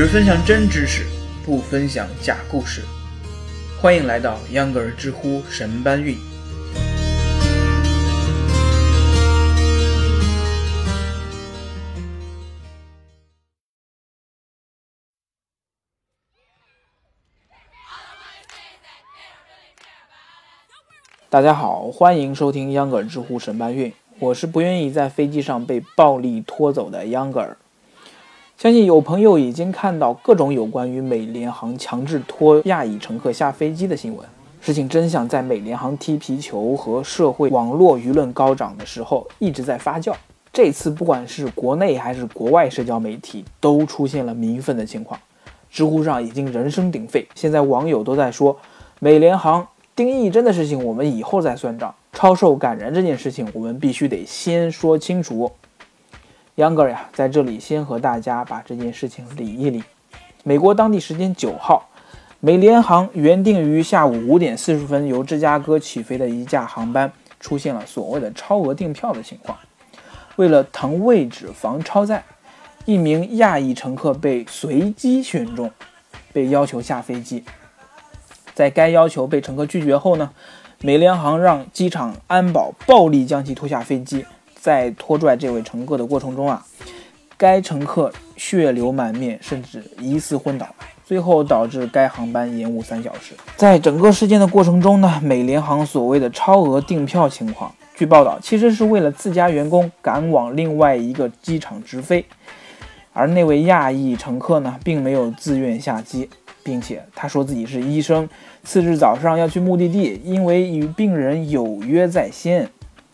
[0.00, 1.04] 只分享真知识，
[1.44, 2.80] 不分享假故事。
[3.82, 6.16] 欢迎来到秧歌儿知乎神搬运。
[21.28, 23.92] 大家好，欢迎收听秧歌儿知乎神搬运。
[24.18, 27.58] 我是不愿意在飞机上被暴力拖走的秧歌儿。
[28.60, 34.28] 相信有朋友已经看到各种有关于美联航强制拖亚裔乘客下飞机的新闻。
[34.60, 40.12] 事情真相在美联航踢皮球和社会网络舆论高涨的时候一直在发酵。
[40.52, 45.18] 这次不管是国内还是国外社交媒体都出现了民愤的情况，
[45.70, 47.26] 知乎上已经人声鼎沸。
[47.34, 48.54] 现在网友都在说，
[48.98, 49.66] 美联航
[49.96, 55.50] 丁义珍的事情我们以后再算账，超售感人这件事情我们必须得先说清楚。
[56.60, 59.82] 秧歌呀，在这里先和大家把这件事情理一理。
[60.44, 61.88] 美国当地时间九号，
[62.38, 69.56] 美联航原定于下午五点四十分由芝加哥起飞的一架航班出现了所谓的超额订票的情况。
[70.36, 72.22] 为了腾位置防超载，
[72.84, 75.70] 一名亚裔乘客被随机选中，
[76.30, 77.42] 被要求下飞机。
[78.52, 80.30] 在该要求被乘客拒绝后呢，
[80.82, 84.26] 美联航让机场安保暴力将其拖下飞机。
[84.60, 86.64] 在拖拽这位乘客的过程中啊，
[87.36, 90.66] 该乘客血流满面，甚至疑似昏倒，
[91.04, 93.34] 最后导致该航班延误三小时。
[93.56, 102.24] 在整个事件的过程中呢，美联航所谓的超额订票情况，据报道其实是为了自家员工赶往另外一个机场直飞，
[103.14, 106.28] 而那位亚裔乘客呢，并没有自愿下机，
[106.62, 108.28] 并且他说自己是医生，
[108.62, 112.68] 次日早上要去目的地，因为与病人有约在先。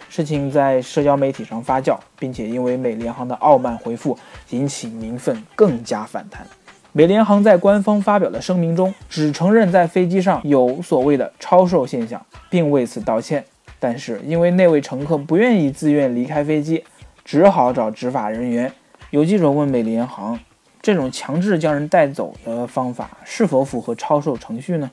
[0.09, 4.17] 事情在社交媒体上发酵，并且因为美联航的傲慢回复
[4.51, 6.47] 引起民愤更加反弹。
[6.93, 13.45] 美联航在官方发表的声明中只承认在飞机上有所谓的超售现象，并为此道歉。
[13.79, 16.83] 但是因为那位乘客不愿意自愿离开飞机，
[17.25, 18.73] 只好找执法人员。
[19.11, 20.39] 有记者问美联航，
[20.81, 24.91] 这种强制将人带走的方法是否符合超售程序呢？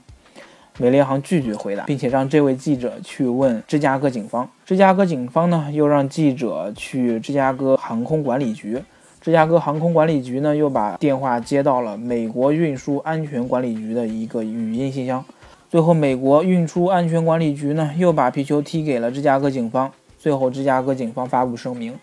[0.79, 4.50] 美联航拒绝回答，并且让这位记者去问芝加哥警方。
[4.66, 8.81] 芝加哥警方呢，又让记者去芝加哥航空管理局。
[9.22, 15.23] 芝加哥航空管理局呢，又把电话接到了美国运输安全管理局的一个语音信箱。
[15.69, 19.91] 最后，美国运输安全管理局呢，又把皮球踢给了芝加哥警方。
[20.17, 21.97] 最后，芝加哥警方发布声明，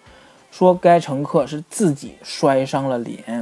[0.50, 3.39] 说该乘客是自己摔伤了脸。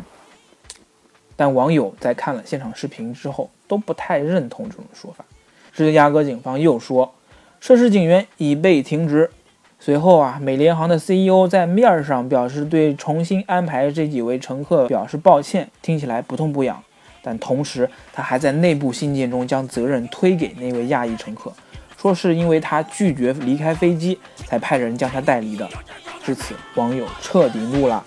[1.39, 5.25] 但网友在看了现场视频之后都不太认同这种说法。
[5.73, 7.15] 芝加哥警方又说，
[7.61, 9.31] 涉事警员已被停职。
[9.79, 16.83] 随后啊，美联航的 CEO 在面上表示对重新安排这几位乘客表示抱歉，听起来不痛不痒。
[17.23, 21.53] 但同时，他还在内部信件中将责任推给那位亚裔乘客，
[21.97, 25.69] 说是因为他拒绝离开飞机，才派人将他带离的。
[26.25, 28.05] 至此，网友彻底怒了。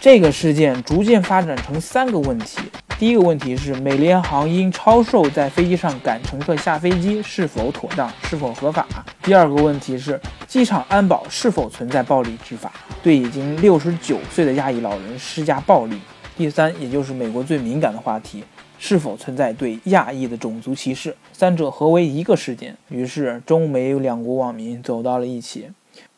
[0.00, 2.58] 这个事件逐渐发展成三个问题。
[2.98, 8.86] 第一个问题是，美联航因超售在飞机上赶乘客下飞机是否妥当、是否合法？
[9.22, 12.72] 第二个问题是，机场安保是否存在暴力执法，
[13.02, 16.00] 对已经六十九岁的亚裔老人施加暴力？
[16.34, 18.42] 第三，也就是美国最敏感的话题，
[18.78, 21.14] 是否存在对亚裔的种族歧视？
[21.34, 25.68] 三者合为一个事件，于是中美两国网民走到了一起。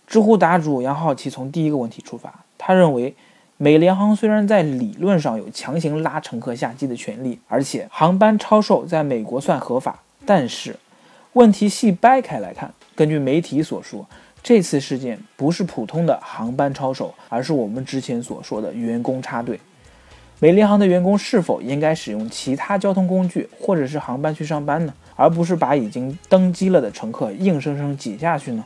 [0.07, 3.13] 知乎答主杨好奇从第一个问题出发，他认为。
[3.63, 10.75] 美联航虽然在理论上有强行拉乘客下机的权利，而且航班超售在美国算合法，但是
[11.35, 14.05] 问题细掰开来看，根据媒体所说，
[14.43, 19.61] 这次事件不是普通的航班超售，而是我们之前所说的员工插队。
[20.41, 24.93] 美联航的员工是否应该使用其他交通工具或者是航班去上班呢？
[25.15, 28.65] 而不是把已经登机了的乘客硬生生挤下去呢？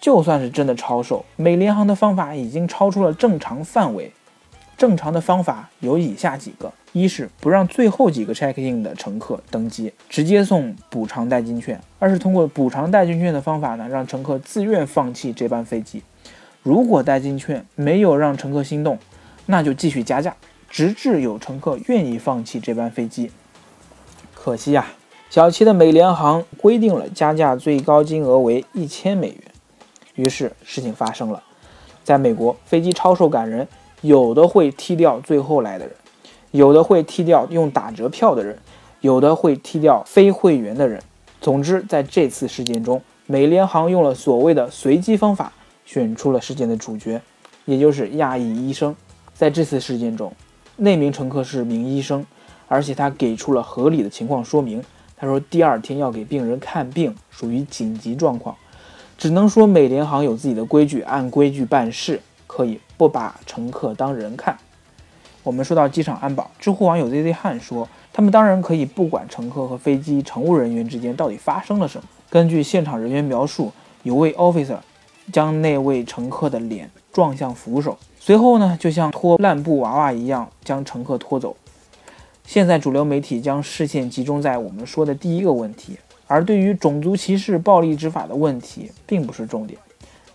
[0.00, 4.10] 就算是真的超售，美联航的方法已经超出了正常范围。
[4.78, 16.02] 正常的方法有以下几个：一是不让最后几个 check in 的乘客登机，直接送补偿代金券；二是通过补偿代金券的方法呢，让乘客自愿放弃这班飞机。
[16.62, 18.98] 如果代金券没有让乘客心动，
[19.44, 20.34] 那就继续加价。
[20.70, 23.30] 直至有乘客愿意放弃这班飞机。
[24.34, 24.86] 可惜呀，
[25.28, 29.49] 小七的美联航规定了加价最高金额为一千美元。
[30.20, 31.42] 于是事情发生了，
[32.04, 33.66] 在美国，飞机超售赶人，
[34.02, 35.96] 有的会踢掉最后来的人，
[36.50, 38.58] 有的会踢掉用打折票的人，
[39.00, 41.02] 有的会踢掉非会员的人。
[41.40, 45.50] 总之，在这次事件中，美联航用了所谓的随机方法，
[45.86, 47.22] 选出了事件的主角，
[47.64, 48.94] 也就是亚裔医生。
[49.32, 50.30] 在这次事件中，
[50.76, 52.26] 那名乘客是名医生，
[52.68, 54.84] 而且他给出了合理的情况说明。
[55.16, 58.54] 他说，第二天要给病人看病，属于紧急状况。
[59.20, 64.56] 只能说美联航有自己的规矩，按规矩办事，可以不把乘客当人看。
[65.42, 72.08] 我们说到机场安保，知乎网友 ZZ 汉说，他们当然可以不管乘客和飞机乘务人员之间到底发生了什么。
[72.30, 73.70] 根据现场人员描述，
[74.04, 74.78] 有位 officer
[75.30, 81.54] 将那位乘客的脸撞向扶手，随后呢，就像拖烂布娃娃一样将乘客拖走。
[82.46, 85.98] 现在主流媒体将视线集中在我们说的第一个问题。
[86.30, 89.80] 而对于种族歧视、暴力执法的问题，并不是重点。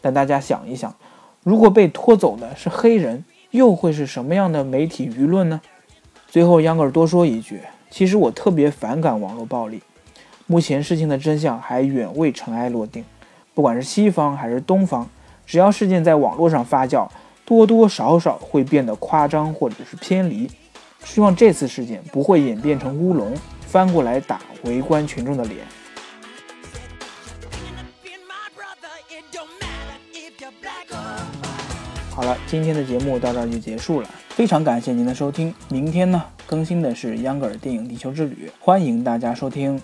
[0.02, 0.94] 但大家想一想，
[1.42, 5.62] 如果被拖走的是黑人，又会是什么样的媒体舆论呢？
[6.28, 9.82] 最后，秧歌儿多说一句，其实我特别反感网络暴力。
[10.48, 13.06] 目前事情的真相还远未尘埃落定，
[13.54, 15.08] 不管是西方还是东方，
[15.46, 17.08] 只要事件在网络上发酵，
[17.46, 20.52] 多多少少会变得夸张或者是偏离。
[21.06, 25.60] 希望这次事件不会演变成乌龙，翻过来打围观群众的脸。
[32.16, 35.54] 好了，今天的节目到这儿就结束了，非常感谢您的收听。
[35.68, 39.82] 明天呢，更新的是秧歌尔电影《地球之旅》，欢迎大家收听。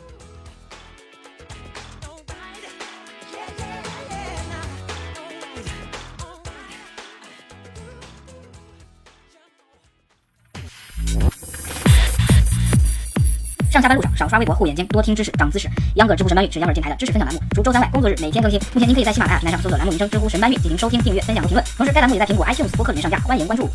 [13.71, 15.69] 上下班路上少刷微博，护眼睛，多听知识，长姿势。
[15.95, 18.59] 秧歌知乎神搬运是秧歌电台的知识分享栏目，除周三外，工作日每天更新。
[18.73, 21.65] 目前您可以在喜马拉雅平台上搜索栏目名称“知乎神搬运”进行收听、订阅、分享和评论。
[21.77, 23.69] 同时，该栏目也在苹果 iTunes 播客里面上架，欢迎关注。